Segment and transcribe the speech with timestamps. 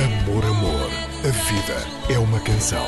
[0.00, 2.86] Amor, amor, a vida é uma canção.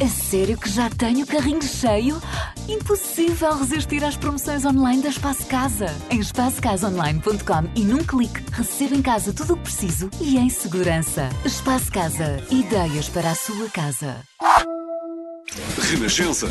[0.00, 2.22] A sério que já tenho o carrinho cheio?
[2.68, 5.86] Impossível resistir às promoções online da Espaço Casa.
[6.08, 11.28] Em espaçocasaonline.com e num clique recebo em casa tudo o que preciso e em segurança.
[11.44, 12.40] Espaço Casa.
[12.48, 14.16] Ideias para a sua casa.
[15.90, 16.46] Renascença.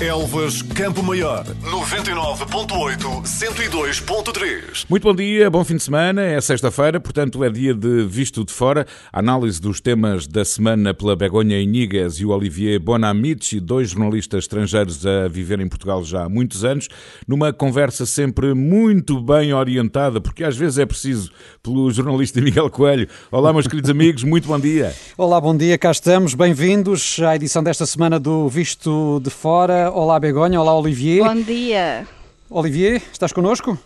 [0.00, 1.44] Elvas Campo Maior.
[1.62, 4.86] 99.8, 102.3.
[4.90, 6.20] Muito bom dia, bom fim de semana.
[6.20, 8.86] É sexta-feira, portanto é dia de Visto de Fora.
[9.12, 14.44] A análise dos temas da semana pela Begonha Inigas e o Olivier Bonamici, dois jornalistas
[14.44, 16.88] estrangeiros a viver em Portugal já há muitos anos,
[17.26, 21.30] numa conversa sempre muito bem orientada, porque às vezes é preciso,
[21.62, 23.06] pelo jornalista Miguel Coelho.
[23.30, 24.92] Olá, meus queridos amigos, muito bom dia.
[25.16, 26.34] Olá, bom dia, cá estamos.
[26.34, 29.83] Bem-vindos à edição desta semana do Visto de Fora.
[29.92, 30.60] Olá, Begonha.
[30.60, 31.24] Olá, Olivier.
[31.24, 32.06] Bom dia.
[32.50, 33.78] Olivier, estás connosco?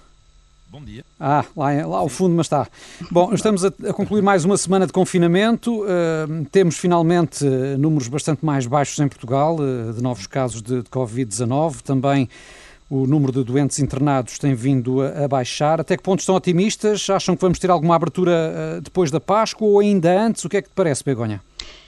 [0.70, 1.02] Bom dia.
[1.18, 2.68] Ah, lá, lá ao fundo, mas está.
[3.10, 5.82] Bom, estamos a, a concluir mais uma semana de confinamento.
[5.82, 10.82] Uh, temos finalmente uh, números bastante mais baixos em Portugal, uh, de novos casos de,
[10.82, 11.80] de Covid-19.
[11.80, 12.28] Também
[12.90, 15.80] o número de doentes internados tem vindo a, a, baixar.
[15.80, 17.08] Até que ponto estão otimistas?
[17.08, 20.44] Acham que vamos ter alguma abertura depois da Páscoa ou ainda antes?
[20.44, 21.40] O que é que te parece, Begonha?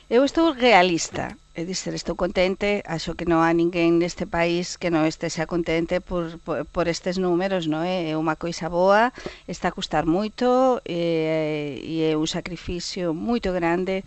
[0.08, 1.36] Eu estou realista.
[1.52, 6.38] Dizer, estou contente, acho que non há ninguén neste país que non estexa contente por,
[6.46, 8.06] por, por estes números, non é?
[8.06, 9.10] É unha coisa boa,
[9.50, 14.06] está a custar moito e, e é un sacrificio moito grande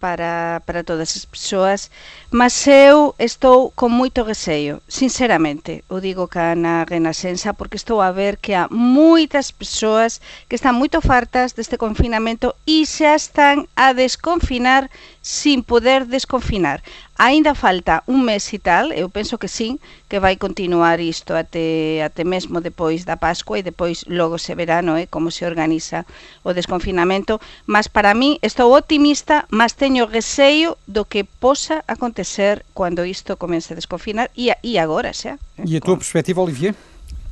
[0.00, 1.90] para, para todas as persoas,
[2.32, 8.10] mas eu estou con moito receio, sinceramente, o digo cá na Renascença, porque estou a
[8.10, 13.92] ver que há moitas persoas que están moito fartas deste confinamento e xa están a
[13.92, 14.88] desconfinar
[15.20, 16.80] sin poder desconfinar.
[17.22, 19.76] Ainda falta un mes e tal, eu penso que sim,
[20.08, 24.80] que vai continuar isto até, até mesmo depois da Pascua e depois logo se verá
[24.80, 26.08] no, eh, como se organiza
[26.42, 27.36] o desconfinamento,
[27.68, 33.74] mas para mí estou optimista, mas teño receio do que posa acontecer cando isto comece
[33.74, 35.36] a desconfinar e, e agora xa.
[35.60, 36.74] E a tua perspectiva, Olivier?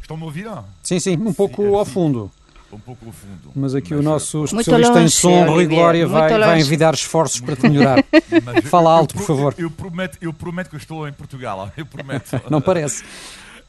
[0.03, 0.53] Estão-me a ouvir?
[0.83, 2.31] Sim, sim, um pouco ao fundo
[2.73, 3.53] um pouco fundo.
[3.55, 7.57] Mas aqui mas, o nosso especialista em som, Rui Glória, vai, vai envidar esforços para
[7.57, 8.05] te melhorar.
[8.65, 9.55] Fala alto, por favor.
[9.57, 12.41] Eu, eu, prometo, eu prometo que estou em Portugal, eu prometo.
[12.51, 13.05] Não parece.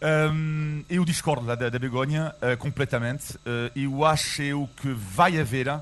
[0.01, 3.35] Um, eu discordo da, da Begonha uh, completamente.
[3.37, 5.81] Uh, eu acho que vai haver, uh,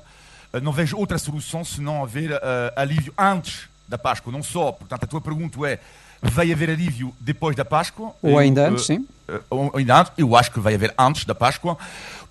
[0.60, 2.32] não vejo outra solução se não haver
[2.74, 4.32] alívio antes da Páscoa.
[4.32, 5.78] Não só, portanto, a tua pergunta é:
[6.22, 8.12] vai haver alívio depois da Páscoa?
[8.22, 9.06] Ou ainda eu, antes, sim.
[9.50, 11.76] ou ainda antes, eu acho que vai haver antes da Páscoa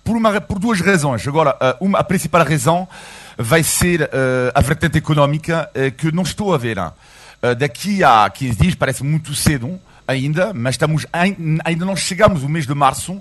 [0.08, 1.26] por, uma, por duas razões.
[1.28, 2.88] Agora, eh, uma, a principal razão
[3.36, 4.08] vai ser uh,
[4.54, 6.78] a vertente económica uh, que não estou a ver.
[6.78, 12.48] Uh, daqui a 15 dias, parece muito cedo ainda, mas estamos, ainda não chegamos no
[12.48, 13.20] mês de março.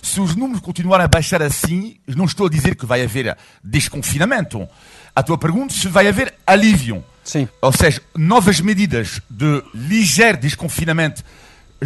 [0.00, 4.66] Se os números continuarem a baixar assim, não estou a dizer que vai haver desconfinamento.
[5.14, 7.04] A tua pergunta se vai haver alívio.
[7.28, 7.46] Sim.
[7.60, 11.22] Ou seja, novas medidas de ligeiro desconfinamento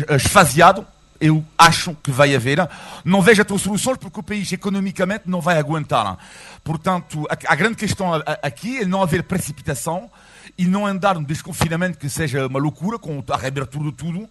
[0.08, 0.86] esfaseado
[1.20, 2.58] eu acho que vai haver.
[3.04, 6.16] Não vejo outras soluções porque o país economicamente não vai aguentar.
[6.62, 10.08] Portanto, a, grande questão aqui é não haver precipitação
[10.56, 14.28] e não andar num desconfinamento que seja uma loucura, com a reabertura de tudo.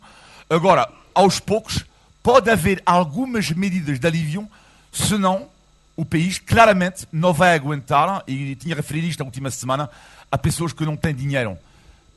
[0.50, 1.84] Agora, aos poucos,
[2.24, 4.50] pode haver algumas medidas de alívio,
[4.92, 5.48] senão
[5.96, 9.90] o país claramente não vai aguentar, e tinha referido isto na última semana,
[10.32, 11.58] a pessoas que não têm dinheiro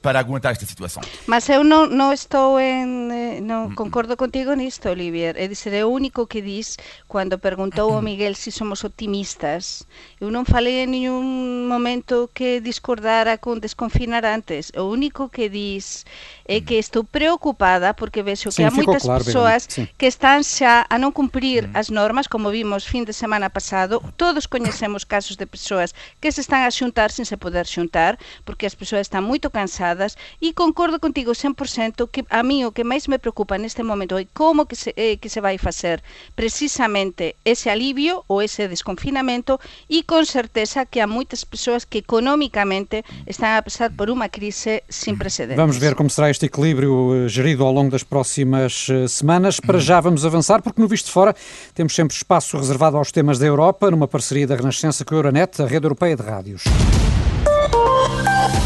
[0.05, 1.03] para aguantar esta situação.
[1.27, 5.33] Mas eu non, non estou en eh, non concordo contigo nisto, Olivier.
[5.41, 6.77] É dizer, é o único que dis
[7.09, 9.89] cando perguntou o Miguel se si somos optimistas.
[10.21, 14.77] Eu non falei en ningún momento que discordara con desconfinar antes.
[14.77, 16.05] O único que dis
[16.45, 19.65] é que estou preocupada porque vexo que há moitas claro, persoas
[19.97, 24.05] que están xa a non cumprir as normas, como vimos fin de semana pasado.
[24.21, 28.69] Todos coñecemos casos de persoas que se están a xuntar sin se poder xuntar, porque
[28.69, 29.94] as persoas están moito cansadas
[30.41, 34.27] e concordo contigo 100% que a mí o que máis me preocupa neste momento é
[34.35, 36.03] como que se, eh, que se vai facer
[36.35, 43.05] precisamente ese alivio ou ese desconfinamento e con certeza que há moitas persoas que economicamente
[43.27, 45.61] están a pasar por unha crise sin precedentes.
[45.61, 49.61] Vamos ver como será este equilíbrio eh, gerido ao longo das próximas eh, semanas.
[49.61, 51.35] Para já vamos avançar, porque no Visto Fora
[51.75, 55.61] temos sempre espaço reservado aos temas da Europa, numa parceria da Renascença com a Euronet,
[55.63, 56.65] a rede europeia de rádios.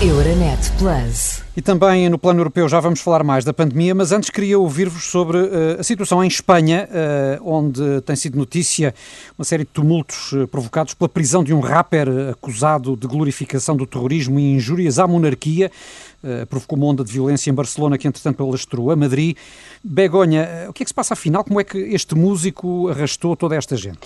[0.01, 1.43] Euronet Plus.
[1.57, 5.11] E também no plano europeu já vamos falar mais da pandemia, mas antes queria ouvir-vos
[5.11, 8.95] sobre uh, a situação em Espanha, uh, onde tem sido notícia
[9.37, 13.89] uma série de tumultos uh, provocados pela prisão de um rapper acusado de glorificação do
[13.89, 15.69] terrorismo e injúrias à monarquia.
[16.49, 19.37] provocou uma onda de violência em Barcelona que, entretanto, alastrou a Madrid.
[19.83, 21.43] Begonha, o que é que se passa afinal?
[21.43, 23.99] Como é que este músico arrastou toda esta gente?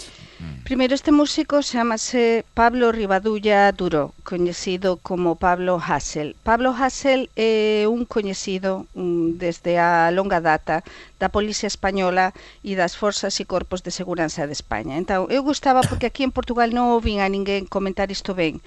[0.65, 6.35] Primeiro, este músico chamase Pablo Rivadulla Duro, coñecido como Pablo Hassel.
[6.43, 10.83] Pablo Hassel é un coñecido um, desde a longa data
[11.23, 12.35] da Policía Española
[12.67, 14.99] e das Forzas e Corpos de Seguranza de España.
[14.99, 18.59] Entón, eu gustaba porque aquí en Portugal non ouvin a ninguén comentar isto ben.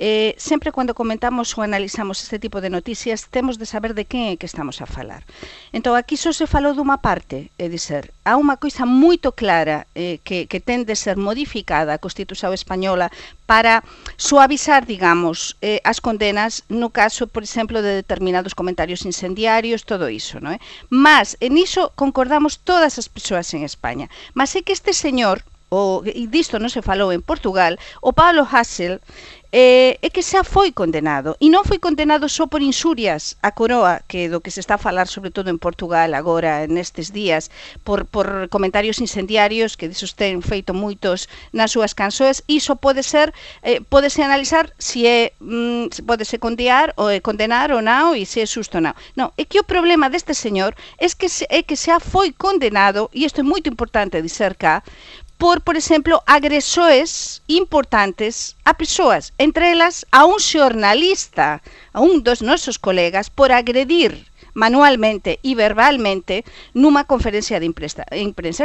[0.00, 4.32] Eh, sempre cando comentamos ou analizamos este tipo de noticias, temos de saber de quen
[4.32, 5.28] é que estamos a falar.
[5.74, 10.22] Entón, aquí só se falou dunha parte, é dizer, há unha coisa moito clara eh,
[10.24, 13.10] que, que ten de ser modificada a Constitución española
[13.44, 13.82] para
[14.16, 20.38] suavizar, digamos, eh, as condenas no caso, por exemplo, de determinados comentarios incendiarios, todo iso,
[20.38, 20.58] non é?
[20.88, 24.06] Mas en iso concordamos todas as persoas en España.
[24.38, 28.48] Mas é que este señor o, e disto non se falou en Portugal, o Pablo
[28.48, 29.04] Hassel
[29.52, 31.36] eh, é que xa foi condenado.
[31.40, 34.82] E non foi condenado só por insurias a coroa, que do que se está a
[34.82, 37.48] falar sobre todo en Portugal agora, nestes días,
[37.84, 42.44] por, por comentarios incendiarios que disos ten feito moitos nas súas cansoes.
[42.44, 43.32] Iso pode ser,
[43.64, 47.80] eh, pode ser analizar se é, mm, se podese condear ou é eh, condenar ou
[47.80, 48.94] non, e se é susto ou non.
[49.16, 53.08] Non, é que o problema deste señor é que, se, é que xa foi condenado,
[53.16, 54.84] e isto é moito importante dizer cá,
[55.38, 61.62] por, por exemplo, agresores importantes a persoas, entre elas a un xornalista,
[61.94, 64.26] a un dos nosos colegas, por agredir
[64.58, 66.42] manualmente e verbalmente
[66.74, 68.02] nunha conferencia de imprensa.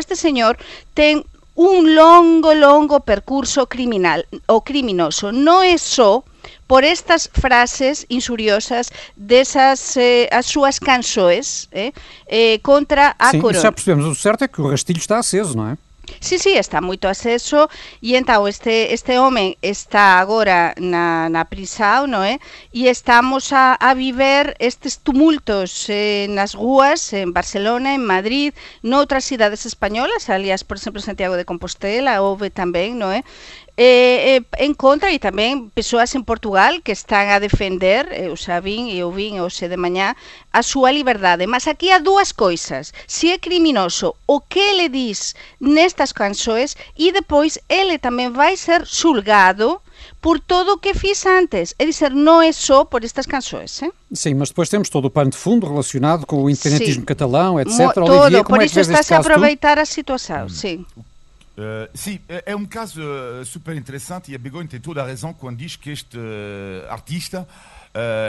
[0.01, 0.57] Este señor
[0.97, 1.21] ten
[1.53, 5.29] un longo, longo percurso criminal o criminoso.
[5.29, 6.25] Non é só
[6.65, 11.93] por estas frases insuriosas desas eh, as súas canções eh,
[12.25, 13.61] eh, contra a Sim, corona.
[13.61, 14.09] já percebemos.
[14.09, 15.77] O certo é que o rastilho está aceso, não é?
[16.23, 17.67] Sí, sí, está moito acceso
[17.99, 22.39] e entao este, este home está agora na, na prisão, non é?
[22.39, 22.87] Eh?
[22.87, 28.55] E estamos a, a viver estes tumultos eh, nas rúas en Barcelona, en Madrid,
[28.87, 33.19] noutras cidades españolas, alias, por exemplo, Santiago de Compostela, houve tamén, non é?
[33.19, 33.23] Eh?
[33.75, 38.61] Eh, eh, en contra e tamén persoas en Portugal que están a defender, eu xa
[38.61, 40.13] vin e eu vin hoxe de mañá,
[40.53, 41.49] a súa liberdade.
[41.49, 42.93] Mas aquí há dúas coisas.
[43.09, 48.85] Se é criminoso o que ele diz nestas canções e depois ele tamén vai ser
[48.85, 49.81] xulgado
[50.21, 51.73] por todo o que fiz antes.
[51.81, 53.81] É dizer, non é só por estas canções.
[53.81, 53.89] Eh?
[54.13, 57.89] Sim, mas depois temos todo o pano de fundo relacionado com o independentismo catalão, etc.
[57.89, 59.81] Mo, todo, Olivier, por é isso está-se a aproveitar tu?
[59.81, 60.45] a situação.
[60.45, 60.49] Hum.
[60.49, 60.85] Sim.
[61.55, 65.31] Uh, sim, é um caso uh, super interessante e a Begonha tem toda a razão
[65.33, 67.47] quando diz que este uh, artista,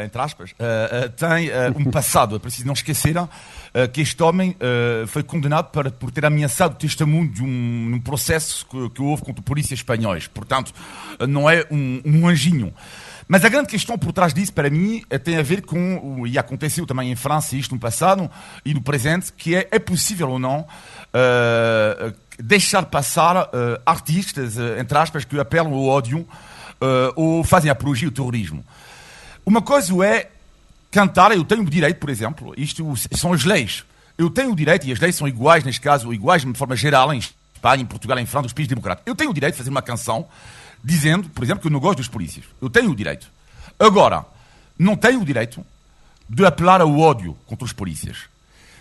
[0.05, 0.55] entre aspas,
[1.17, 2.37] tem um passado.
[2.37, 3.15] É preciso não esquecer
[3.94, 4.55] que este homem
[5.06, 9.23] foi condenado para, por ter ameaçado o testemunho de um, um processo que, que, houve
[9.23, 10.27] contra a polícia espanhóis.
[10.27, 10.70] Portanto,
[11.27, 12.75] não é um, um anjinho.
[13.27, 16.85] Mas a grande questão por trás disso, para mim, tem a ver com, e aconteceu
[16.85, 18.31] também em França isto no passado
[18.67, 23.49] e no presente, que é, é possível ou não uh, deixar passar uh,
[23.85, 28.65] artistas, uh, entre aspas, que apelam ao ódio uh, ou fazem apologia ao terrorismo.
[29.47, 30.31] Uma coisa é
[30.91, 33.85] cantar, eu tenho o direito, por exemplo, isto são as leis.
[34.17, 37.13] Eu tenho o direito, e as leis são iguais, neste caso, iguais de forma geral,
[37.13, 39.07] em Espanha, em Portugal, em França, nos países democráticos.
[39.07, 40.27] Eu tenho o direito de fazer uma canção
[40.83, 42.45] dizendo, por exemplo, que eu não gosto dos polícias.
[42.61, 43.27] Eu tenho o direito.
[43.79, 44.25] Agora,
[44.79, 45.65] não tenho o direito
[46.29, 48.19] de apelar ao ódio contra os polícias.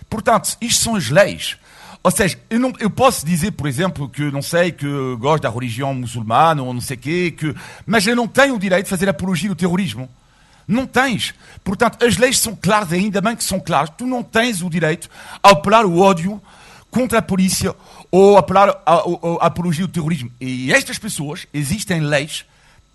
[0.08, 1.56] Portanto, isto são as leis.
[2.04, 4.86] Ou seja, eu, não, eu posso dizer, por exemplo, que não sei, que
[5.18, 7.56] gosto da religião muçulmana ou não sei o quê, que,
[7.86, 10.06] mas eu não tenho o direito de fazer apologia do terrorismo.
[10.68, 11.34] Não tens.
[11.64, 13.88] Portanto, as leis são claras, ainda bem que são claras.
[13.96, 15.08] Tu não tens o direito
[15.42, 16.42] a apelar o ódio
[16.90, 17.74] contra a polícia
[18.10, 19.00] ou apelar a, a,
[19.40, 20.30] a apologia do terrorismo.
[20.38, 22.44] E estas pessoas, existem leis,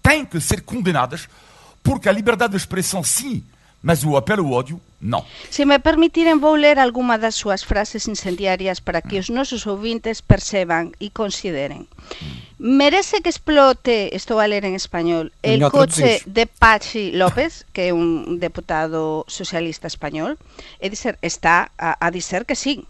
[0.03, 1.27] têm que ser condenadas
[1.81, 3.43] porque a liberdade de expressão, sim,
[3.81, 5.23] mas o apelo ao ódio, non.
[5.47, 10.19] Se me permitirem, vou ler alguma das súas frases incendiarias para que os nosos ouvintes
[10.19, 11.87] perceban e consideren.
[12.59, 17.95] Merece que explote, estou a ler en español, el coche de Pachi López, que é
[17.95, 20.35] un deputado socialista español,
[20.83, 22.83] e dizer, está a, a dizer que sí.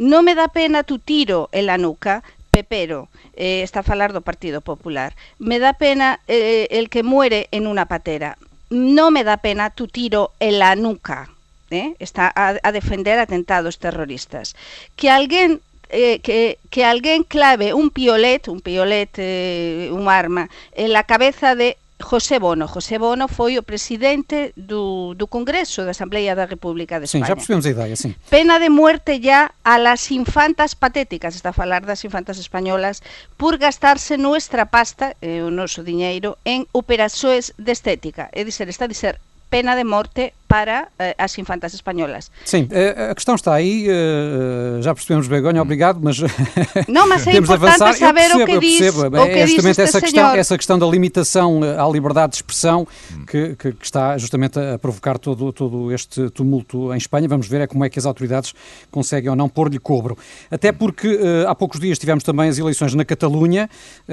[0.00, 4.24] Non me dá pena tu tiro en la nuca, Pepero, eh, está a falar do
[4.24, 5.12] Partido Popular.
[5.36, 8.40] Me dá pena eh, el que muere en una patera
[8.72, 11.30] no me da pena tu tiro en la nuca.
[11.70, 11.94] ¿eh?
[11.98, 14.56] Está a, defender atentados terroristas.
[14.96, 15.60] Que alguén
[15.90, 21.54] eh, que, que alguén clave un piolet, un piolet, eh, un arma, en la cabeza
[21.54, 22.66] de José Bono.
[22.66, 27.24] José Bono foi o presidente do, do Congreso da Asamblea da República de España.
[27.24, 28.14] Sim, já percebemos a ideia, sim.
[28.28, 33.02] Pena de muerte ya a las infantas patéticas, está a falar das infantas españolas,
[33.36, 38.28] por gastarse nuestra pasta, eh, o noso diñeiro, en operações de estética.
[38.32, 39.18] É dizer, está a dizer
[39.52, 42.30] pena de morte para uh, as infantas espanholas.
[42.44, 46.18] Sim, eh, a questão está aí, uh, já percebemos, Begonha, obrigado, mas,
[46.86, 47.94] não, mas é temos de avançar.
[47.94, 49.10] saber percebo, o que eu percebo.
[49.10, 52.36] diz, o que é diz justamente essa questão, essa questão da limitação à liberdade de
[52.36, 52.86] expressão
[53.26, 57.26] que, que, que, está justamente a provocar todo, todo este tumulto em Espanha.
[57.26, 58.52] Vamos ver é como é que as autoridades
[58.90, 60.18] conseguem ou não pôr-lhe cobro.
[60.50, 63.70] Até porque uh, há poucos dias tivemos também as eleições na Catalunha,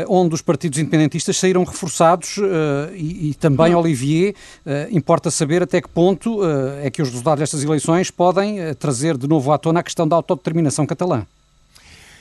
[0.07, 2.37] onde os partidos independentistas saíram reforçados
[2.95, 3.79] e, e, também, hum.
[3.79, 4.33] Olivier,
[4.89, 6.28] importa saber até que ponto
[6.83, 10.07] é que os resultados destas eleições podem eh, trazer de novo à tona a questão
[10.07, 11.25] da autodeterminação catalã.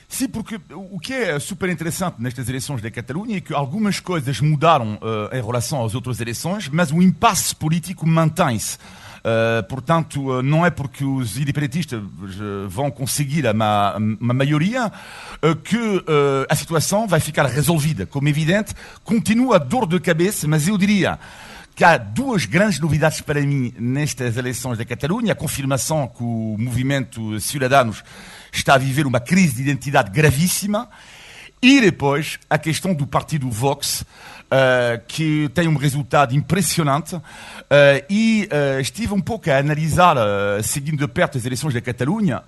[0.09, 4.41] Sim, porque o que é super interessante nestas eleições da Catalunha é que algumas coisas
[4.41, 8.79] mudaram uh, em relação às outras eleições, mas o impasse político mantém-se.
[9.19, 12.01] Uh, portanto, uh, não é porque os independentistas
[12.69, 14.91] vão conseguir uma, uma maioria
[15.63, 16.05] que
[16.49, 18.07] a situação vai ficar resolvida.
[18.07, 18.75] Como é evidente,
[19.05, 21.19] continua a dor de cabeça, mas eu diria
[21.79, 25.33] que há duas grandes novidades para mim nestas eleições da Catalunha.
[25.33, 28.03] A confirmação que o movimento Ciudadanos
[28.53, 30.91] está a viver uma crise de identidade gravíssima.
[31.63, 34.05] E depois a questão do partido Vox,
[34.49, 37.15] uh, que tem um resultado impressionante.
[37.17, 37.23] Uh,
[38.09, 40.17] e uh, estive um pouco a analisar,
[40.63, 42.43] seguindo de perto as eleições da Catalunha,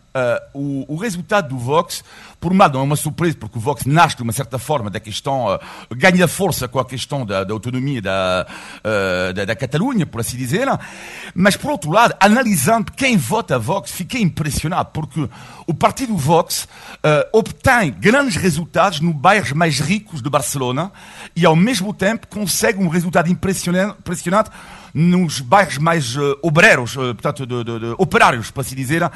[0.54, 2.02] o, o, resultado do Vox.
[2.40, 4.98] Por lado, não é uma surpresa, porque o Vox nasce de uma certa forma da
[4.98, 5.46] questão,
[5.94, 8.46] ganha força com a questão da, da autonomia da,
[9.34, 10.66] da, da, Catalunha, por assim dizer.
[11.34, 15.28] Mas, por outro lado, analisando quem vota Vox, fiquei impressionado, porque
[15.66, 16.66] o partido Vox
[17.32, 20.90] obtém grandes resultados nos bairros mais ricos de Barcelona
[21.36, 24.50] e, ao mesmo mesmo tempo consegue um resultado impressionante,
[24.92, 29.10] nos bairros mais uh, obreiros, uh, portanto, de, de, de, operários, para assim dizer, uh,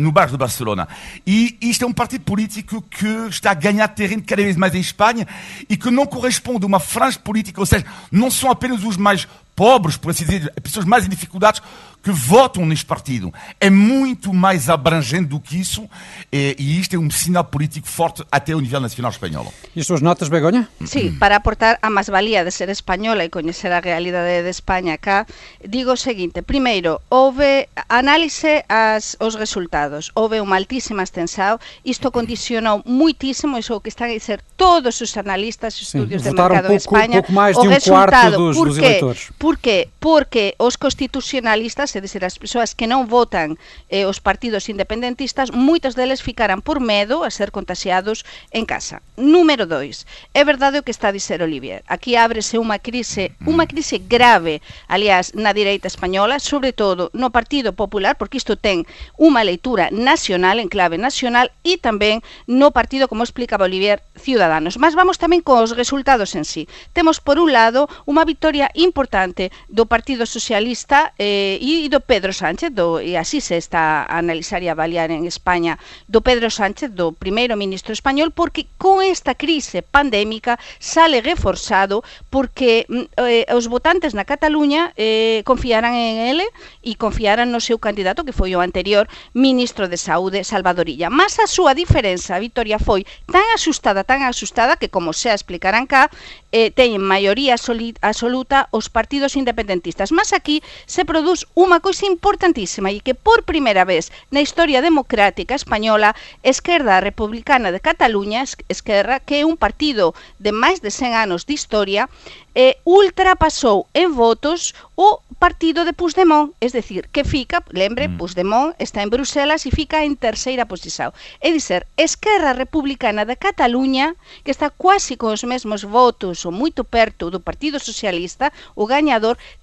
[0.00, 0.86] no bairro de Barcelona.
[1.26, 4.80] E isto é um partido político que está a ganhar terreno cada vez mais em
[4.80, 5.26] Espanha
[5.68, 9.26] e que não corresponde a uma franja política, ou seja, não são apenas os mais
[9.58, 11.60] pobres, por assim dizer, pessoas mais em dificuldades
[12.00, 13.34] que votam neste partido.
[13.60, 15.90] É muito mais abrangente do que isso
[16.30, 19.52] e, e isto é um sinal político forte até o nível nacional espanhol.
[19.74, 20.68] E as suas notas, Begonha?
[20.86, 25.26] Sí, para aportar a más-valía de ser española e coñecer a realidade de España acá,
[25.66, 26.46] digo o seguinte.
[26.46, 30.14] Primeiro, houve análise as, os resultados.
[30.14, 31.58] Houve unha altísima extensao.
[31.82, 36.70] Isto condicionou muitísimo, iso que están a dizer todos os analistas, estudios Sim, de mercado
[36.70, 37.18] pouco, en España.
[37.20, 39.34] pouco máis de um quarto dos, dos eleitores.
[39.34, 39.88] Por Por qué?
[39.98, 43.56] Porque os constitucionalistas, é dizer, as persoas que non votan
[43.88, 49.00] eh, os partidos independentistas, moitos deles ficaran por medo a ser contagiados en casa.
[49.16, 50.04] Número 2.
[50.36, 51.80] É verdade o que está a dizer Olivier.
[51.88, 53.70] Aquí ábrese unha crise, unha mm.
[53.72, 58.84] crise grave, aliás, na direita española, sobre todo no Partido Popular, porque isto ten
[59.16, 64.76] unha leitura nacional, en clave nacional, e tamén no partido, como explicaba Olivier, Ciudadanos.
[64.76, 66.68] Mas vamos tamén cos resultados en sí.
[66.92, 72.32] Temos, por un lado, unha victoria importante presidente do Partido Socialista eh, e do Pedro
[72.32, 75.78] Sánchez, do, e así se está a analizar e avaliar en España,
[76.10, 82.86] do Pedro Sánchez, do primeiro ministro español, porque con esta crise pandémica sale reforzado porque
[82.88, 86.46] mm, eh, os votantes na Cataluña eh, confiaran en ele
[86.82, 91.12] e confiaran no seu candidato que foi o anterior ministro de Saúde, Salvadorilla.
[91.12, 95.86] Mas a súa diferenza, a Vitoria, foi tan asustada, tan asustada que, como se explicarán
[95.86, 96.10] cá,
[96.50, 100.12] eh, teñen maioría absoluta os partidos partidos independentistas.
[100.12, 105.54] Mas aquí se produz unha cousa importantísima e que por primeira vez na historia democrática
[105.54, 111.44] española Esquerda Republicana de Cataluña, Esquerra, que é un partido de máis de 100 anos
[111.44, 112.08] de historia,
[112.54, 118.18] eh, ultrapasou en votos o partido de Puigdemont, es decir, que fica, lembre, mm.
[118.18, 121.14] Puigdemont está en Bruselas e fica en terceira posición.
[121.38, 126.82] É dizer, Esquerra Republicana de Cataluña, que está quasi con os mesmos votos ou moito
[126.82, 129.17] perto do Partido Socialista, o gañador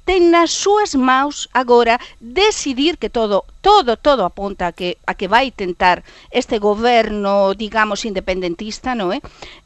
[0.06, 5.26] ten nas súas maus agora decidir que todo todo, todo apunta a que, a que
[5.26, 9.18] vai tentar este goberno, digamos, independentista, non é?
[9.18, 9.22] Eh?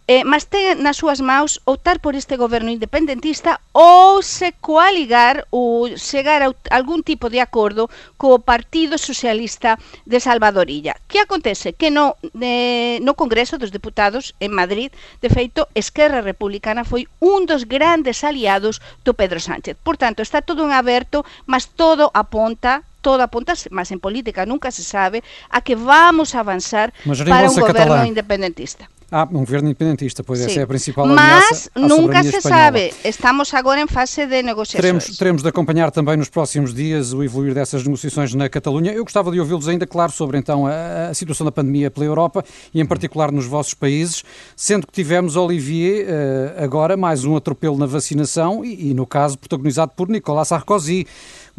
[0.09, 5.91] eh, mas ten nas súas maus optar por este goberno independentista ou se coaligar ou
[5.99, 9.75] chegar a algún tipo de acordo co Partido Socialista
[10.07, 10.95] de Salvadorilla.
[11.11, 11.75] Que acontece?
[11.75, 17.43] Que no, eh, no Congreso dos Deputados en Madrid, de feito, Esquerra Republicana foi un
[17.43, 19.75] dos grandes aliados do Pedro Sánchez.
[19.75, 24.71] Por tanto, está todo en aberto, mas todo aponta todo apunta, mas en política nunca
[24.71, 26.93] se sabe, a que vamos a avanzar
[27.25, 28.89] para un goberno independentista.
[29.11, 32.61] Ah, um governo independentista, pois essa é a principal Mas nunca se espanhola.
[32.61, 32.93] sabe.
[33.03, 34.81] Estamos agora em fase de negociações.
[34.81, 38.91] Teremos, teremos de acompanhar também nos próximos dias o evoluir dessas negociações na Catalunha.
[38.91, 42.45] Eu gostava de ouvi-los ainda, claro, sobre então a, a, situação da pandemia pela Europa
[42.71, 44.23] e em particular nos vossos países,
[44.55, 49.39] sendo que tivemos, Olivier, uh, agora mais um atropelo na vacinação e, e, no caso,
[49.39, 51.07] protagonizado por Nicolas Sarkozy,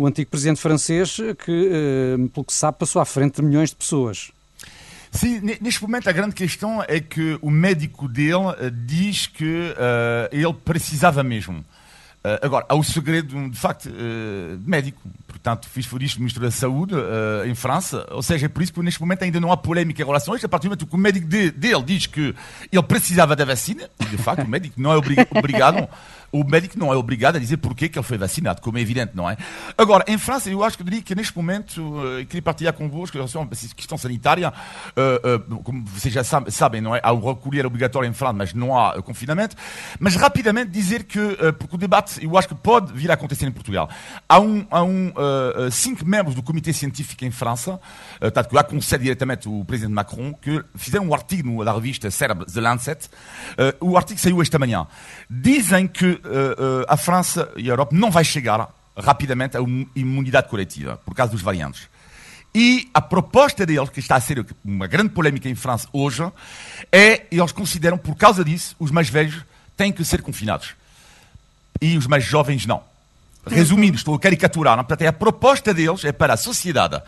[0.01, 3.71] o antigo presidente francês que, uh, pelo que se sabe, passou à frente de milhões
[3.71, 4.33] de pessoas.
[5.11, 10.29] Sim, neste momento a grande questão é que o médico dele uh, diz que uh,
[10.31, 11.59] ele precisava mesmo.
[12.23, 15.01] Uh, agora, há o segredo, de facto, de médico.
[15.27, 16.95] Portanto, fiz por isto Ministro da Saúde
[17.47, 18.07] em França.
[18.11, 20.37] Ou seja, é por isso que neste momento ainda não há polémica em relação a
[20.37, 20.45] isto.
[20.45, 22.35] A partir do momento que o médico de, dele diz que
[22.71, 24.97] ele precisava da vacina, de facto, o médico não é
[25.35, 25.89] obrigado
[26.33, 29.13] o médico não é obrigado a dizer porquê que ele foi vacinado, como é evidente,
[29.15, 29.37] não é?
[29.77, 33.17] Agora, em França, eu acho que eu diria que neste momento, uh, queria partilhar convosco
[33.17, 37.01] em relação a questão sanitária, uh, uh, como vocês já sabem, não é?
[37.03, 39.57] Há o recolher obrigatório em França, mas não há confinamento.
[39.99, 41.19] Mas rapidamente dizer que,
[41.59, 43.89] porque o debate, eu acho que pode vir a acontecer em Portugal.
[44.29, 45.13] Há um, há um
[45.71, 47.81] cinco membros do comitê científico em França,
[48.21, 52.61] uh, que aconselho diretamente o presidente Macron, que fizeram um artigo na revista Cerebro, The
[52.61, 53.09] Lancet.
[53.81, 54.87] o artigo saiu esta manhã.
[55.29, 61.01] Dizem que uh, a França e a Europa não vai chegar rapidamente uma imunidade coletiva
[61.05, 61.89] por causa dos variantes.
[62.55, 66.25] E a proposta deles, que está a ser uma grande polémica em França hoje,
[66.91, 69.45] é, eles consideram, por causa disso, os mais velhos
[69.77, 70.75] têm que ser confinados.
[71.81, 72.83] E os mais jovens não.
[73.47, 74.85] Resumindo, estou a caricaturar, não?
[74.85, 77.01] portanto, é a proposta deles é para a sociedade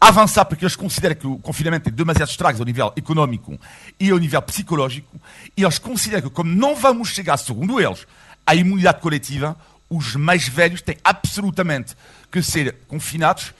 [0.00, 3.58] avançar, porque eles consideram que o confinamento tem demasiados estragos ao nível económico
[3.98, 5.20] e ao nível psicológico,
[5.56, 8.06] e eles consideram que, como não vamos chegar, segundo eles,
[8.50, 9.56] à imunidade coletiva,
[9.88, 11.94] os mais velhos têm absolutamente
[12.32, 13.54] que ser confinados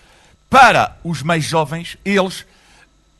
[0.49, 2.45] para os mais jovens, eles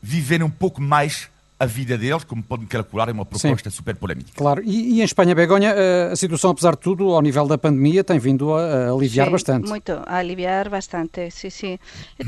[0.03, 1.29] viverem um pouco mais
[1.61, 3.77] a vida deles, como podem calcular, é uma proposta Sim.
[3.77, 4.31] super polémica.
[4.35, 7.57] Claro, e, e, em Espanha, Begonha, eh, a situação, apesar de tudo, ao nível da
[7.57, 9.69] pandemia, tem vindo a, a aliviar sim, bastante.
[9.69, 11.79] muito, a aliviar bastante, sim, sim.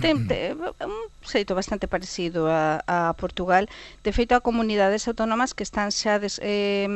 [0.00, 0.52] Tem, tem
[0.86, 3.64] um xeito bastante parecido a, a Portugal.
[4.04, 6.86] De feito, há comunidades autónomas que están xa des, eh,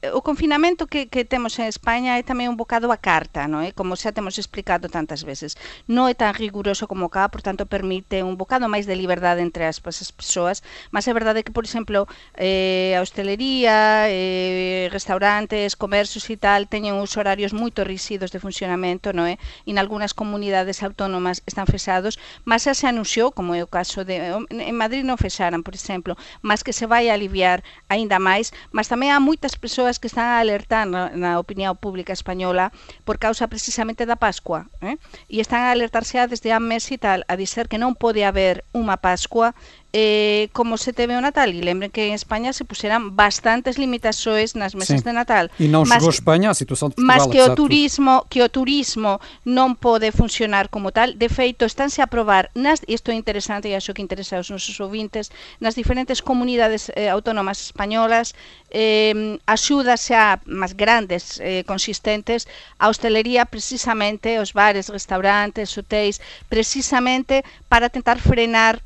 [0.00, 3.76] o confinamento que, que temos en España é tamén un bocado a carta, non é?
[3.76, 5.60] Como xa temos explicado tantas veces.
[5.84, 9.68] Non é tan riguroso como cá, por tanto permite un bocado máis de liberdade entre
[9.68, 16.24] as, as persoas, mas é verdade que, por exemplo, eh, a hostelería, eh, restaurantes, comercios
[16.32, 19.36] e tal, teñen uns horarios moito rígidos de funcionamento, non é?
[19.68, 22.16] E en algunhas comunidades autónomas están fechados,
[22.48, 24.16] mas xa se anunciou, como é o caso de...
[24.48, 27.60] En Madrid non fexaran, por exemplo, mas que se vai aliviar
[27.92, 31.74] aínda máis, mas tamén há moitas persoas persoas que están a alertar na, na opinión
[31.74, 32.70] pública española
[33.04, 35.02] por causa precisamente da Pascua, eh?
[35.26, 38.62] e están a alertarse desde a mes e tal a dizer que non pode haber
[38.70, 39.50] unha Pascua
[39.92, 41.50] eh, como se teve o Natal.
[41.50, 45.06] E lembren que en España se puseran bastantes limitações nas mesas sí.
[45.06, 45.50] de Natal.
[45.58, 47.18] E non chegou a España a situación de Portugal.
[47.18, 51.18] Mas que o turismo, que o turismo non pode funcionar como tal.
[51.18, 54.78] De feito, estánse a probar, nas, isto é interesante e acho que interesa aos nosos
[54.78, 58.34] ouvintes, nas diferentes comunidades eh, autónomas españolas,
[58.70, 62.46] eh, axudas xa máis grandes, eh, consistentes,
[62.78, 68.78] a hostelería precisamente, os bares, restaurantes, hotéis, precisamente para tentar frenar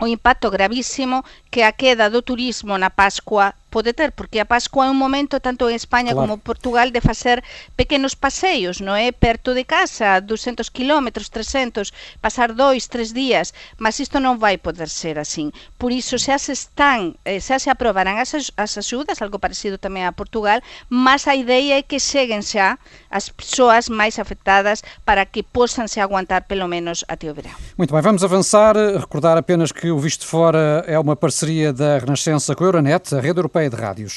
[0.00, 4.86] o impacto gravísimo que a queda do turismo na Pascua pode ter, porque a Pascua
[4.86, 6.24] é un momento tanto en España claro.
[6.24, 7.44] como Portugal de facer
[7.76, 9.12] pequenos paseios, non é?
[9.12, 14.88] Perto de casa, 200 kilómetros, 300, pasar dois, tres días, mas isto non vai poder
[14.88, 15.52] ser así.
[15.76, 20.08] Por iso xa se están, eh, xa se aprobarán as, as axudas, algo parecido tamén
[20.08, 22.80] a Portugal, mas a ideia é que cheguen xa
[23.12, 27.52] as persoas máis afectadas para que posan se aguantar pelo menos até o verão.
[27.76, 32.56] Muito bem, vamos avançar, recordar apenas que o Visto Fora é uma parceria da Renascença
[32.56, 34.16] com a Euronet, a rede europeia Europeia de Rádios.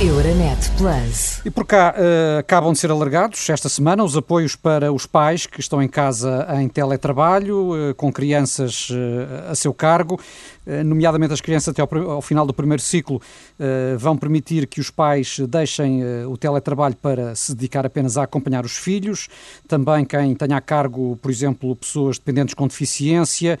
[0.00, 1.40] Euronet Plus.
[1.44, 5.46] E por cá uh, acabam de ser alargados esta semana os apoios para os pais
[5.46, 10.20] que estão em casa em teletrabalho, uh, com crianças uh, a seu cargo.
[10.68, 13.22] Eh, nomeadamente as crianças até ao, ao final do primeiro ciclo,
[13.58, 18.24] eh, vão permitir que os pais deixem eh, o teletrabalho para se dedicar apenas a
[18.24, 19.28] acompanhar os filhos,
[19.66, 23.58] também quem tenha a cargo, por exemplo, pessoas dependentes com deficiência,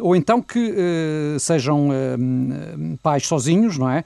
[0.00, 0.74] ou então que
[1.38, 1.88] sejam
[3.02, 4.04] pais sozinhos, não é?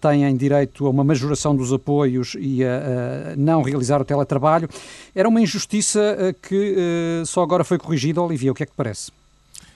[0.00, 4.68] Têm direito a uma majoração dos apoios e a não realizar o teletrabalho.
[5.14, 9.10] Era uma injustiça que só agora foi corrigida, Olivia, o que é que parece?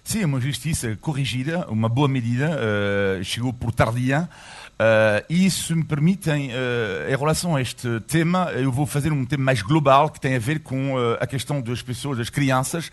[0.05, 4.29] Sim, uma justiça corrigida, uma boa medida, uh, chegou por tardia.
[4.75, 9.25] Uh, e se me permitem, uh, em relação a este tema, eu vou fazer um
[9.25, 12.93] tema mais global que tem a ver com uh, a questão das pessoas, das crianças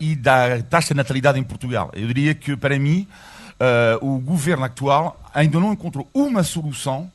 [0.00, 1.90] e da taxa de natalidade em Portugal.
[1.94, 3.06] Eu diria que, para mim,
[4.00, 7.10] o governo atual ainda não encontrou uma solução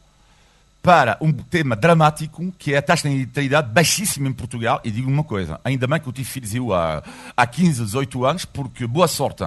[0.84, 4.82] para um tema dramático que é a taxa de natalidade baixíssima em Portugal.
[4.84, 7.02] E digo uma coisa: ainda bem que eu tive filhos eu há,
[7.36, 9.46] há 15, 18 anos, porque boa sorte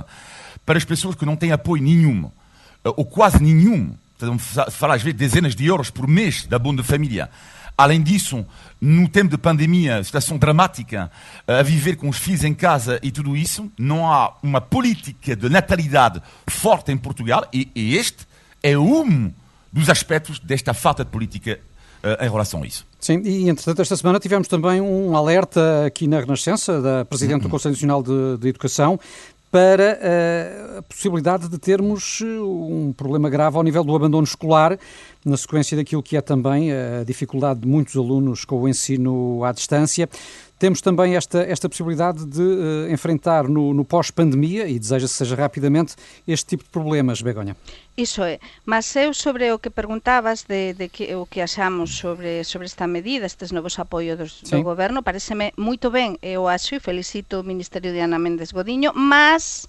[0.64, 2.29] para as pessoas que não têm apoio nenhum,
[2.83, 3.94] ou quase nenhum,
[4.70, 7.31] falar às vezes dezenas de euros por mês da Bunda Família.
[7.79, 8.44] Além disso,
[8.81, 11.11] no tempo de pandemia, situação dramática,
[11.46, 15.51] a viver com os filhos em casa e tudo isso, não há uma política de
[15.51, 18.27] natalidade forte em Portugal e este
[18.62, 19.31] é um
[19.72, 21.59] dos aspectos desta falta de política
[22.02, 22.87] uh, em relação a isso.
[23.00, 27.48] Sim, e entretanto esta semana tivemos também um alerta aqui na Renascença da Presidente do
[27.48, 28.98] Conselho Nacional de, de Educação
[29.50, 34.79] para uh, a possibilidade de termos eh, um problema grave ao nível do abandono escolar,
[35.24, 39.52] na sequência daquilo que é também a dificuldade de muitos alunos com o ensino à
[39.52, 40.09] distância.
[40.59, 45.97] Temos também esta, esta possibilidade de uh, enfrentar no, no pós-pandemia, e deseja-se seja rapidamente,
[46.27, 47.55] este tipo de problemas, Begonha.
[47.95, 52.42] Iso é, mas eu sobre o que perguntabas de, de que, o que achamos sobre,
[52.42, 56.81] sobre esta medida, estes novos apoios do, do goberno, pareceme moito ben, eu acho e
[56.81, 59.69] felicito o Ministerio de Ana Méndez Godiño, mas,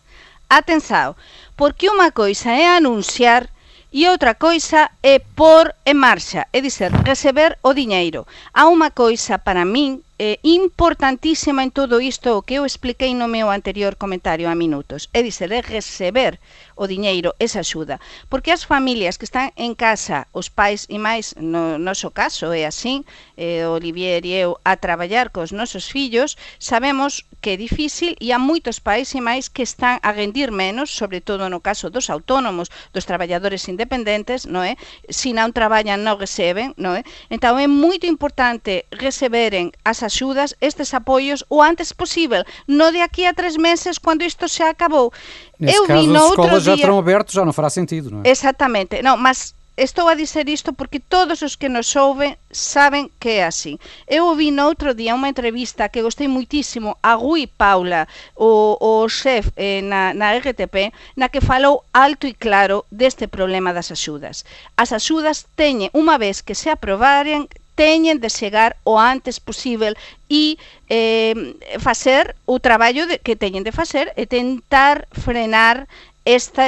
[0.49, 1.15] atenção,
[1.59, 3.51] porque unha coisa é anunciar
[3.91, 8.27] e outra coisa é por en marcha, é dizer, receber o diñeiro.
[8.55, 13.29] Há unha coisa para min eh, importantísima en todo isto o que eu expliquei no
[13.29, 15.09] meu anterior comentario a minutos.
[15.13, 16.41] É dizer, é receber
[16.75, 18.01] o diñeiro, esa axuda.
[18.29, 22.65] Porque as familias que están en casa, os pais e máis, no noso caso é
[22.65, 23.05] así,
[23.37, 28.39] eh, Olivier e eu a traballar cos nosos fillos, sabemos que é difícil e há
[28.41, 32.73] moitos pais e máis que están a rendir menos, sobre todo no caso dos autónomos,
[32.93, 34.81] dos traballadores independentes, non é?
[35.13, 37.05] Se si non traballan, non receben, non é?
[37.29, 43.23] Entón é moito importante receberen as axudas, estes apoios, o antes posible, no de aquí
[43.27, 45.11] a tres meses, cando isto se acabou.
[45.59, 48.21] Nesse eu caso, vi no as escolas já terão aberto, já não fará sentido, não
[48.23, 48.29] é?
[48.29, 49.01] Exatamente.
[49.01, 53.45] Não, mas estou a dizer isto porque todos os que nos ouvem saben que é
[53.45, 53.79] así.
[54.07, 59.07] Eu ouvi no outro día unha entrevista que gostei muitísimo a Rui Paula, o, o
[59.07, 64.43] chef eh, na, na RTP, na que falou alto e claro deste problema das axudas.
[64.75, 67.45] As axudas teñen, unha vez que se aprobaren,
[67.77, 69.93] teñen de chegar o antes posible
[70.25, 70.57] e
[70.89, 75.85] eh, facer o traballo de, que teñen de facer e tentar frenar
[76.27, 76.63] esta,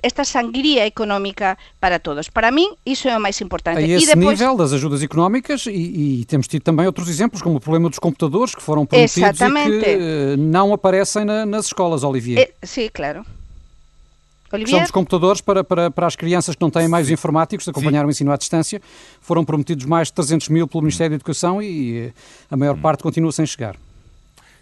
[0.00, 2.30] esta sangría económica para todos.
[2.30, 3.76] Para mim, iso é o máis importante.
[3.76, 4.40] A esse e depois...
[4.40, 7.98] nível das ajudas económicas, e, e, temos tido também outros exemplos, como o problema dos
[7.98, 9.76] computadores, que foram prometidos Exatamente.
[9.76, 12.38] e que uh, não aparecem na, nas escolas, Olivier.
[12.40, 13.26] É, sim, claro.
[14.56, 14.82] Olivier?
[14.82, 18.06] dos computadores para, para, para as crianças que não têm mais informáticos de acompanhar Sim.
[18.06, 18.80] o ensino à distância.
[19.20, 22.12] Foram prometidos mais de 300 mil pelo Ministério da Educação e
[22.50, 22.80] a maior hum.
[22.80, 23.76] parte continua sem chegar.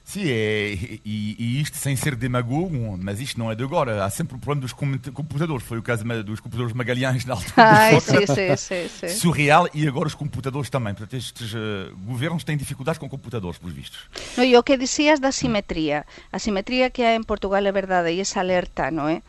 [0.05, 4.05] Sim, é, e, e, isto sem ser demagogo, mas isto não é de agora.
[4.05, 5.67] Há sempre o problema dos computadores.
[5.67, 7.55] Foi o caso dos computadores Magalhães na altura.
[7.57, 9.09] Ai, sim, sim, sim, sim.
[9.09, 10.93] Surreal e agora os computadores também.
[10.93, 14.01] Portanto, estes uh, governos têm dificuldades com computadores, pelos vistos.
[14.37, 16.05] No, e o que dizias da simetria.
[16.31, 19.23] A simetria que há em Portugal é verdade e esse alerta, não é?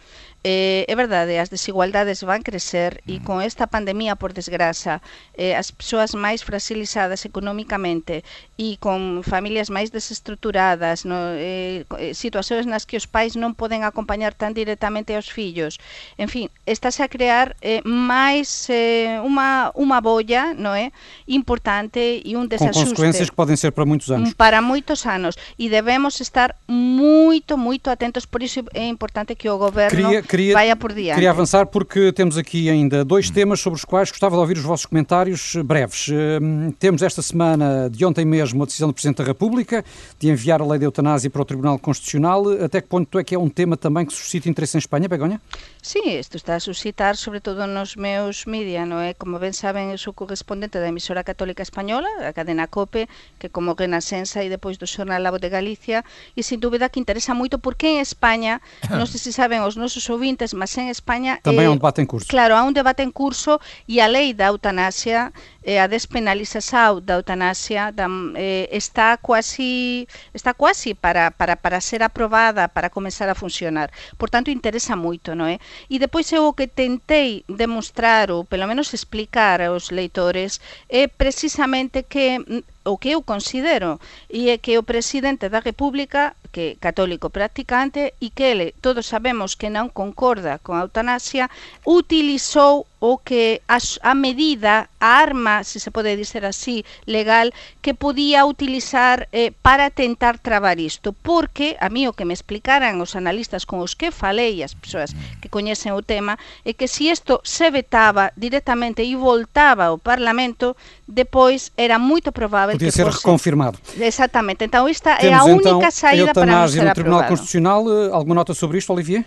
[0.45, 5.01] Eh, é verdade, as desigualdades van crecer e con esta pandemia, por desgraza,
[5.33, 8.21] eh, as persoas máis fragilizadas económicamente
[8.53, 14.37] e con familias máis desestruturadas, no, eh, situacións nas que os pais non poden acompañar
[14.37, 15.81] tan directamente aos fillos.
[16.21, 20.93] En fin, estáse a crear eh, máis eh, unha, unha bolla no é?
[21.25, 22.85] importante e un desaxuste.
[22.85, 24.37] Com consecuencias que podem ser para moitos anos.
[24.37, 25.33] Para moitos anos.
[25.57, 28.29] E debemos estar moito, moito atentos.
[28.29, 29.97] Por iso é importante que o goberno...
[29.97, 31.15] Queria, queria, vai por diante.
[31.15, 34.63] Queria avançar porque temos aqui ainda dois temas sobre os quais gostava de ouvir os
[34.63, 36.09] vossos comentários breves.
[36.09, 39.83] Hum, temos esta semana, de ontem mesmo, a decisão do Presidente da República
[40.19, 42.43] de enviar a lei da eutanásia para o Tribunal Constitucional.
[42.63, 45.41] Até que ponto é que é um tema também que suscita interesse em Espanha, Begonha?
[45.85, 49.13] Sim, isto está a suscitar, sobretudo nos meus mídia, non é?
[49.13, 53.05] Como ben saben, eu sou correspondente da emisora católica española, a cadena COPE,
[53.37, 56.01] que como Renascença e depois do Xornal La de Galicia,
[56.33, 60.09] e sin dúbida que interesa moito porque en España, non sei se saben os nosos
[60.09, 60.24] ouvintes,
[60.55, 61.37] mas en España...
[61.45, 62.27] Tamén eh, há un debate en curso.
[62.27, 65.29] Claro, há un debate en curso e a lei da eutanasia
[65.65, 68.05] eh, a despenalización da eutanasia da,
[68.37, 73.89] eh, está quasi está quasi para, para, para ser aprobada, para comenzar a funcionar.
[74.17, 75.57] Por tanto, interesa moito, non é?
[75.89, 82.05] E depois eu o que tentei demostrar, ou pelo menos explicar aos leitores, é precisamente
[82.05, 82.37] que
[82.85, 83.99] o que eu considero
[84.29, 89.59] e é que o presidente da República que católico practicante e que ele, todos sabemos
[89.59, 91.51] que non concorda con a eutanasia,
[91.83, 97.53] utilizou o que a, a medida, a arma, se se pode dizer así, legal,
[97.85, 101.13] que podía utilizar eh, para tentar trabar isto.
[101.13, 105.13] Porque, a mí o que me explicaran os analistas con os que falei, as persoas
[105.37, 110.73] que coñecen o tema, é que se isto se vetaba directamente e voltaba ao Parlamento,
[111.05, 113.21] depois era moito probable Podia que ser fose...
[113.21, 113.77] reconfirmado.
[114.01, 114.65] Exactamente.
[114.65, 116.89] Então esta Temos, é a única então, saída para non ser aprovado.
[116.89, 119.21] no Tribunal Constitucional, eh, alguma nota sobre isto, Olivier?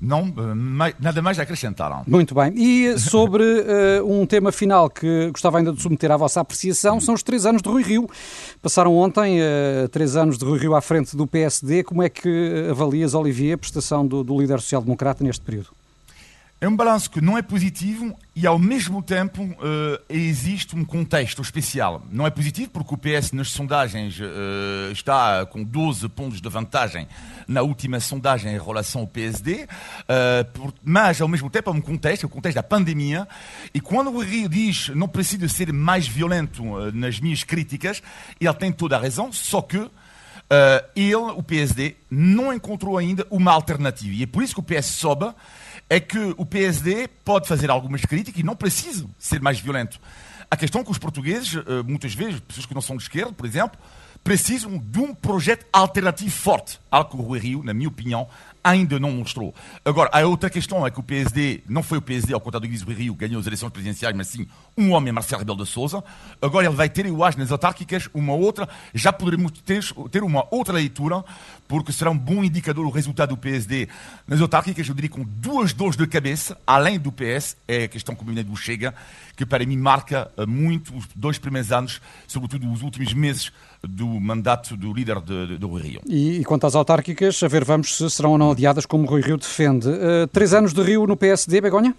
[0.00, 2.02] Não, eh, nada mais a acrescentar.
[2.06, 2.52] Muito bem.
[2.56, 7.14] E sobre eh, um tema final que gostava ainda de submeter à vossa apreciação, são
[7.14, 8.08] os três anos de Rui Rio.
[8.62, 11.84] Passaram ontem eh, três anos de Rui Rio à frente do PSD.
[11.84, 15.79] Como é que avalias, Olivier, a prestação do, do líder social-democrata neste período?
[16.62, 21.40] É um balanço que não é positivo e, ao mesmo tempo, eh, existe um contexto
[21.40, 22.02] especial.
[22.12, 27.08] Não é positivo porque o PS, nas sondagens, eh, está com 12 pontos de vantagem
[27.48, 29.66] na última sondagem em relação ao PSD,
[30.06, 33.26] eh, por- mas, ao mesmo tempo, é um contexto, é o contexto da pandemia.
[33.72, 38.02] E quando o Rio diz não preciso ser mais violento nas minhas críticas,
[38.38, 39.88] ele tem toda a razão, só que
[40.52, 44.12] Uh, ele, o PSD, não encontrou ainda uma alternativa.
[44.12, 45.32] E é por isso que o PS sobe,
[45.90, 50.00] é que o PSD pode fazer algumas críticas e não precisa ser mais violento.
[50.48, 53.32] A questão é que os portugueses, uh, muitas vezes, pessoas que não são de esquerda,
[53.32, 53.78] por exemplo,
[54.22, 56.78] precisam de um projeto alternativo forte.
[56.90, 58.28] Algo que o Rui Rio, na minha opinião,
[58.62, 59.54] ainda não mostrou.
[59.84, 62.70] Agora, a outra questão é que o PSD, não foi o PSD, ao contrário do
[62.70, 65.70] que diz o que ganhou as eleições presidenciais, mas sim um homem, Marcelo Rebelo de
[65.70, 66.04] Sousa.
[66.40, 70.46] Agora ele vai ter, eu acho, nas autárquicas, uma outra, já poderemos ter, ter uma
[70.50, 71.24] outra leitura,
[71.66, 73.88] porque será um bom indicador o resultado do PSD
[74.26, 78.14] nas autárquicas, eu diria com duas dores de cabeça, além do PS, é a questão
[78.14, 78.94] combinada do Chega,
[79.36, 84.06] que para mim marca eh, muito os dois primeiros anos, sobretudo os últimos meses do
[84.06, 86.00] mandato do líder de, de, do Rui Rio.
[86.06, 89.06] E, e quanto às autárquicas, a ver vamos se serão ou não adiadas, como o
[89.06, 89.88] Rui Rio defende.
[89.88, 91.94] Eh, três anos de Rio no PSD, Begonha?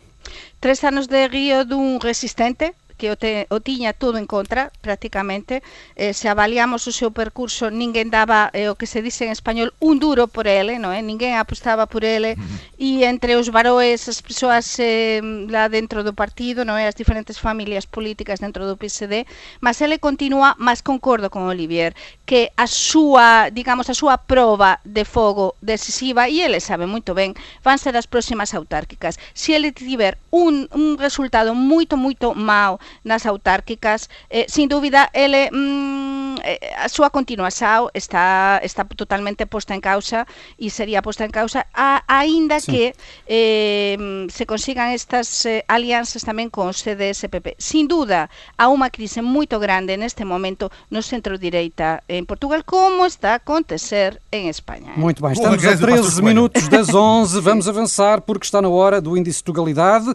[0.59, 5.63] Tres anos de Río dun resistente que o, te, o tiña todo en contra, prácticamente.
[5.95, 9.73] Eh, se avaliamos o seu percurso, ninguén daba eh, o que se dice en español
[9.81, 11.01] un duro por ele, non é?
[11.01, 12.37] Ninguén apostaba por ele.
[12.77, 15.17] E entre os varoes, as persoas eh,
[15.49, 16.85] lá dentro do partido, non é?
[16.85, 19.25] As diferentes familias políticas dentro do PSD,
[19.65, 21.97] mas ele continúa, mas concordo con Olivier,
[22.29, 27.33] que a súa, digamos, a súa proba de fogo decisiva, e ele sabe moito ben,
[27.65, 29.17] van ser as próximas autárquicas.
[29.33, 35.49] Se ele tiver un, un resultado moito, moito mau nas autárquicas, eh, sin dúbida, ele
[35.51, 40.25] mm, eh, a súa continuación está, está totalmente posta en causa
[40.57, 42.71] e sería posta en causa a, aínda Sí.
[42.71, 42.85] que
[43.27, 47.55] eh, se consigan estas eh, alianzas tamén con CDS-PP.
[47.57, 53.33] Sin duda, há unha crise moito grande neste momento no centro-direita en Portugal, como está
[53.33, 54.93] a acontecer en España.
[54.95, 54.99] eh.
[54.99, 56.27] Muito bem, estamos a Grécia, passa 13 o joelho.
[56.27, 57.39] minutos das 11.
[57.41, 60.13] Vamos avançar porque está na hora do índice de legalidade.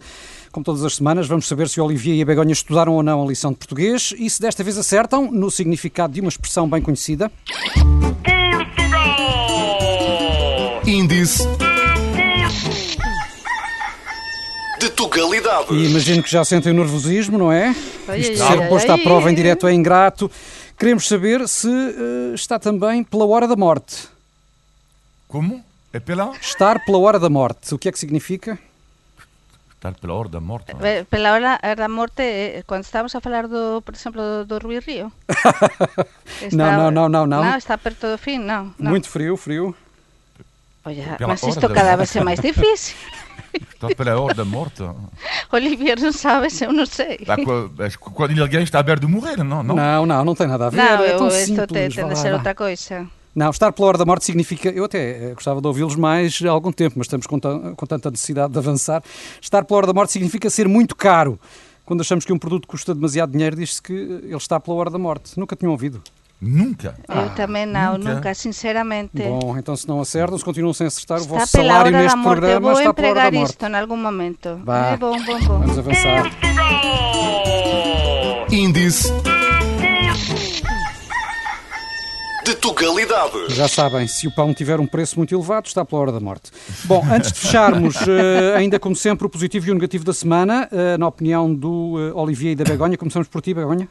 [0.57, 3.23] Como todas as semanas, vamos saber se o Olivier e a Begonha estudaram ou não
[3.23, 6.81] a lição de português e se desta vez acertam no significado de uma expressão bem
[6.81, 7.31] conhecida.
[10.87, 11.42] Índice
[14.81, 15.75] de Tugalidade.
[15.75, 17.77] E imagino que já sentem o nervosismo, não é?
[18.09, 20.31] Ai, Isto de ai, ser ai, posto à prova em direto é ingrato.
[20.79, 24.09] Queremos saber se eh, está também pela hora da morte.
[25.29, 25.62] Como?
[25.92, 26.33] É pela?
[26.40, 27.75] Estar pela hora da morte.
[27.75, 28.59] O que é que significa?
[29.77, 30.73] Estar pela hora da morte.
[30.75, 30.85] não?
[30.85, 34.59] Eh, Pela hora da morte, eh, quando estávamos a falar, do, por exemplo, do, do
[34.67, 35.12] Rui Río.
[36.53, 37.45] Não, não, não, não, não.
[37.45, 38.75] Não, está perto do fim, não.
[38.79, 38.91] não.
[38.91, 39.75] Muito frio, frio.
[40.83, 42.95] Pela mas isto da cada vez é mais difícil.
[43.75, 44.83] Estar pela hora da morte.
[45.51, 47.19] Olivier não sabe, eu não sei.
[47.19, 47.37] Tá,
[47.99, 49.62] Quando alguém está aberto de morrer, não?
[49.62, 49.75] não?
[49.75, 50.77] Não, não, não tem nada a ver.
[50.77, 51.67] Não, é eu, tão isto simples.
[51.67, 53.07] te- tem vá de ser outra coisa.
[53.37, 54.70] Não, estar pela hora da morte significa.
[54.70, 57.87] Eu até eh, gostava de ouvi-los mais há algum tempo, mas estamos com, ta- com
[57.87, 59.03] tanta necessidade de avançar.
[59.42, 61.38] Estar pela hora da morte significa ser muito caro.
[61.85, 64.88] Quando achamos que um produto custa demasiado dinheiro, diz-se que eh, ele está pela hora
[64.90, 65.38] da morte.
[65.38, 66.03] Nunca tinham ouvido.
[66.40, 66.96] Nunca.
[67.09, 68.14] eu também não, nunca.
[68.14, 69.11] nunca, sinceramente.
[69.22, 71.99] Bom, então se não acertam, se continuam sem acertar, o está vosso pela salário da
[72.03, 72.29] neste morte.
[72.29, 73.51] Eu programa vou está pela hora da morte.
[73.51, 74.61] isto em algum momento.
[74.64, 74.87] Vá.
[74.92, 75.59] É bom, bom, bom.
[75.61, 76.31] Vamos avançar.
[78.51, 79.12] Índice
[82.47, 83.49] de Tugalidade.
[83.49, 86.53] Já sabem, se o pão tiver um preço muito elevado, está pela hora da morte.
[86.85, 90.69] Bom, antes de fecharmos, eh, ainda como sempre, o positivo e o negativo da semana,
[90.71, 92.97] eh, na opinião do eh, Olivier e da Begonha.
[92.97, 93.89] Começamos por ti, Begonha.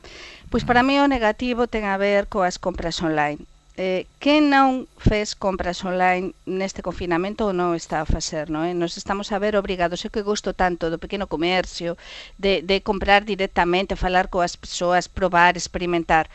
[0.50, 3.44] Pois para mí o negativo ten a ver coas compras online.
[3.76, 8.72] Eh, quen non fez compras online neste confinamento ou non está a facer, non é?
[8.72, 12.00] Nos estamos a ver obrigados, eu que gosto tanto do pequeno comercio,
[12.40, 16.32] de, de comprar directamente, falar coas persoas, probar, experimentar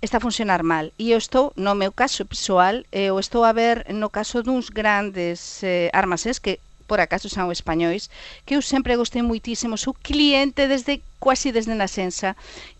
[0.00, 0.92] está a funcionar mal.
[0.98, 4.70] E eu estou no meu caso pessoal eu eh, estou a ver no caso duns
[4.70, 8.08] grandes eh, armases que por acaso son españois
[8.46, 12.36] que eu sempre gostei moitísimo sou cliente desde quasi desde nascença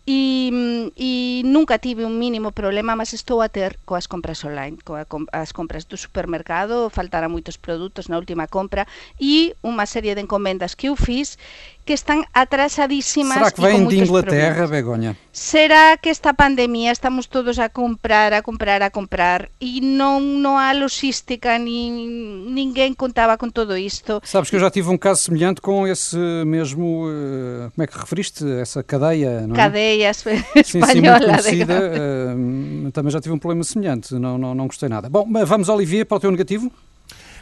[0.08, 5.04] e, e nunca tive un mínimo problema, mas estou a ter coas compras online, coas
[5.36, 8.88] as compras do supermercado, faltaran moitos produtos na última compra
[9.20, 11.36] e unha serie de encomendas que eu fiz
[11.88, 14.70] que están atrasadísimas Será que vêm de Inglaterra, problemas.
[14.70, 15.12] Begonha?
[15.32, 20.60] Será que esta pandemia estamos todos a comprar, a comprar, a comprar e non, non
[20.60, 24.20] há logística, nin, ninguén contaba con todo isto.
[24.20, 27.96] Sabes que eu já tive um caso semelhante com esse mesmo, eh, como é que
[27.96, 28.27] referiste?
[28.60, 29.58] Essa cadeia, não é?
[29.58, 30.44] Cadeia espanhola.
[30.64, 31.74] Sim, sim, muito conhecida.
[31.74, 35.08] Uh, também já tive um problema semelhante, não, não, não gostei nada.
[35.08, 36.70] Bom, vamos, Olivier, para o teu negativo?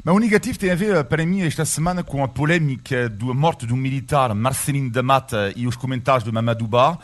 [0.07, 3.67] Mas o negativo tem a ver, para mim, esta semana com a polémica da morte
[3.67, 6.97] do militar Marcelino da Mata e os comentários do Mamadou Ba.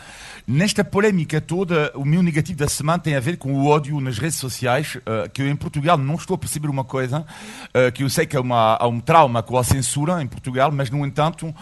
[0.46, 4.18] Nesta polémica toda, o meu negativo da semana tem a ver com o ódio nas
[4.18, 7.26] redes sociais, uh, que eu em Portugal não estou a perceber uma coisa,
[7.74, 10.70] uh, que eu sei que há, uma, há um trauma com a censura em Portugal,
[10.70, 11.54] mas, no entanto, uh,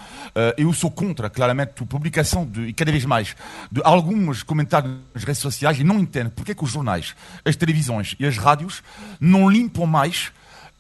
[0.59, 3.35] eu sou contra, claramente, a publicação, de, e cada vez mais,
[3.73, 7.15] de alguns comentários nas redes sociais e não entendo porque é que os jornais,
[7.47, 8.83] as televisões e as rádios
[9.19, 10.33] não limpam mais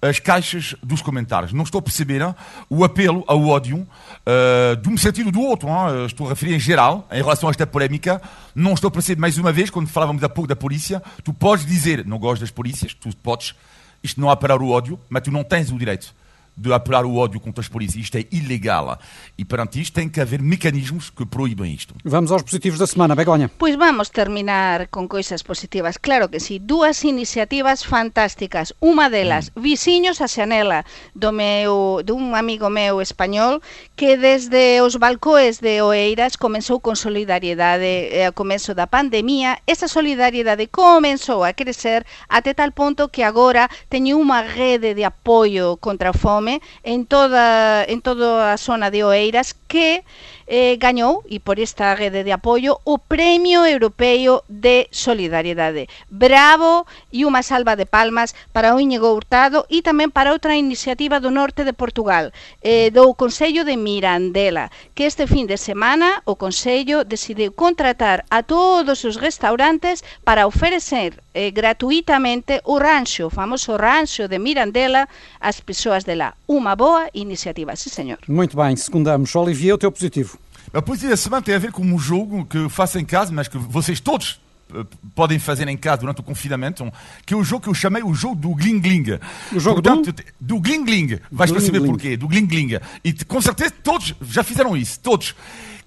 [0.03, 1.53] as caixas dos comentários.
[1.53, 2.35] Não estou a perceber hein,
[2.69, 5.69] o apelo ao ódio uh, de um sentido ou do outro.
[5.69, 8.21] Hein, estou a referir em geral, em relação a esta polémica.
[8.55, 11.67] Não estou a perceber, mais uma vez, quando falávamos há pouco da polícia, tu podes
[11.67, 13.55] dizer, não gosto das polícias, tu podes,
[14.03, 16.15] isto não há parar o ódio, mas tu não tens o direito
[16.61, 18.05] de apelar o ódio contra as polícias.
[18.05, 18.99] Isto é ilegal.
[19.38, 21.94] E perante isto tem que haver mecanismos que proíbem isto.
[22.05, 23.51] Vamos aos positivos da semana, Begonha.
[23.57, 25.96] Pois vamos terminar con coisas positivas.
[25.96, 26.59] Claro que sí.
[26.59, 28.75] Dúas iniciativas fantásticas.
[28.81, 29.62] Unha delas, mm.
[29.64, 33.64] Viciños a Xanela, do meu, dun amigo meu español,
[33.96, 39.64] que desde os balcoes de Oeiras comenzou con solidariedade eh, ao comezo da pandemia.
[39.64, 45.81] Esa solidariedade comenzou a crecer até tal ponto que agora teño unha rede de apoio
[45.81, 50.05] contra a fome enorme en toda en toda a zona de Oeiras que
[50.51, 55.87] eh, gañou, e por esta rede de apoio, o Premio Europeo de Solidariedade.
[56.11, 61.23] Bravo e unha salva de palmas para o Íñigo Hurtado e tamén para outra iniciativa
[61.23, 62.35] do norte de Portugal,
[62.67, 68.43] eh, do Consello de Mirandela, que este fin de semana o Consello decidiu contratar a
[68.43, 75.09] todos os restaurantes para ofrecer eh, gratuitamente o rancho, o famoso rancho de Mirandela,
[75.40, 76.35] ás persoas de lá.
[76.49, 78.19] Unha boa iniciativa, sí señor.
[78.29, 79.35] Muito bem, secundamos.
[79.35, 80.38] Olivier, o teu positivo.
[80.73, 83.33] A poesia da semana tem a ver com um jogo que eu faço em casa,
[83.33, 84.40] mas que vocês todos
[84.75, 86.90] eh, podem fazer em casa durante o confinamento,
[87.27, 89.19] que é o jogo que eu chamei o jogo do Gling Gling.
[89.53, 90.25] O jogo Portanto, do?
[90.57, 91.19] Do Gling Gling.
[91.31, 92.16] Vais perceber porquê.
[92.16, 92.79] Do Gling Gling.
[93.05, 95.01] E com certeza todos já fizeram isso.
[95.01, 95.35] Todos.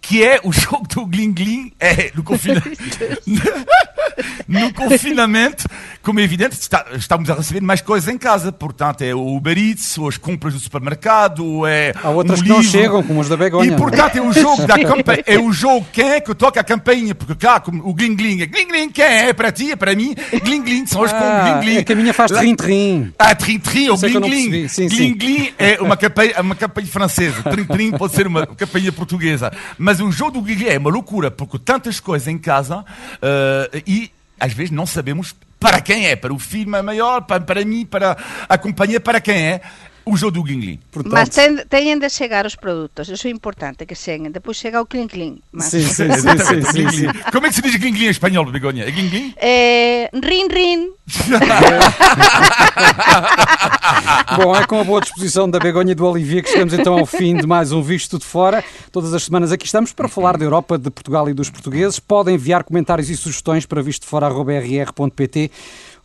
[0.04, 1.74] Que é o jogo do Gling Gling.
[1.80, 2.78] É, no confinamento.
[4.48, 5.66] no confinamento,
[6.04, 8.52] como é evidente, está, estamos a receber mais coisas em casa.
[8.52, 12.50] Portanto, é o Uber Eats, ou as compras do supermercado, é Há outras um que
[12.50, 12.64] livro.
[12.64, 13.72] não chegam, como as da Begonha.
[13.72, 15.24] E, portanto, é o jogo da campanha.
[15.26, 17.16] É o jogo quem é que toca a campainha.
[17.16, 19.30] Porque cá, como o Gling Gling, é Gling Gling, quem é?
[19.30, 20.14] É para ti, é para mim.
[20.44, 21.78] Gling Gling, são as ah, Gling Gling.
[21.78, 23.14] É que a minha faz trim-trim.
[23.18, 24.68] Ah, trim-trim, ou Gling Gling.
[24.68, 27.44] Sim, Gling Gling é uma campainha, uma campainha francesa.
[27.44, 29.54] Trim-trim pode ser uma campainha portuguesa.
[29.78, 34.12] Mas o jogo do Gling é uma loucura, porque tantas coisas em casa uh, e
[34.38, 35.34] às vezes não sabemos
[35.64, 38.18] para quem é, para o filho maior, para, para mim, para
[38.50, 39.62] a companhia, para quem é
[40.06, 41.14] o jogo do Gling Portanto...
[41.14, 44.32] Mas ten, teñen de chegar os produtos, isso é importante que cheguen.
[44.32, 45.42] Depois chega o Gling.
[45.52, 45.66] Mas...
[45.66, 47.08] Sim, sim, sim, sim, sim, sim.
[47.32, 48.86] Como é que se diz Gling Gling em espanhol, Begonha?
[48.86, 49.34] É Gling Gling?
[49.38, 50.92] É, rin Rin.
[54.38, 57.06] Bom, é com a boa disposição da Begonha e do Olivia que chegamos então ao
[57.06, 58.64] fim de mais um Visto de Fora.
[58.92, 62.00] Todas as semanas aqui estamos para falar da Europa, de Portugal e dos portugueses.
[62.00, 65.52] Podem enviar comentários e sugestões para vistofora.rr.pt.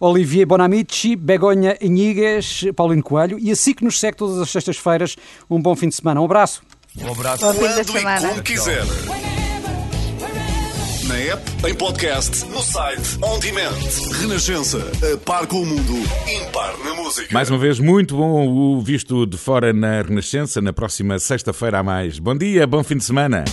[0.01, 5.17] Olivier Bonamici, Begonha Inigues, Paulino Coelho e assim que nos segue todas as sextas-feiras.
[5.51, 6.21] Um bom fim de semana.
[6.21, 6.63] Um abraço.
[7.01, 7.45] Um abraço.
[7.45, 8.21] Bom fim de semana.
[8.21, 8.85] Quando e como quiser.
[11.09, 13.73] Na app, em podcast, no site, on demand.
[14.21, 14.79] Renascença,
[15.11, 15.95] a par com o mundo,
[16.45, 17.29] impar na música.
[17.33, 20.61] Mais uma vez, muito bom o visto de fora na Renascença.
[20.61, 22.19] Na próxima sexta-feira há mais.
[22.19, 23.45] Bom dia, bom fim de semana.